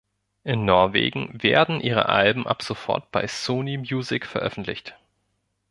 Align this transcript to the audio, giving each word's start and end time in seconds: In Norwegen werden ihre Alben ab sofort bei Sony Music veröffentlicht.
In 0.43 0.65
Norwegen 0.65 1.29
werden 1.43 1.79
ihre 1.79 2.09
Alben 2.09 2.47
ab 2.47 2.63
sofort 2.63 3.11
bei 3.11 3.27
Sony 3.27 3.77
Music 3.77 4.25
veröffentlicht. 4.25 4.97